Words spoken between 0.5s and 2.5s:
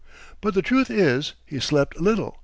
the truth is, he slept little.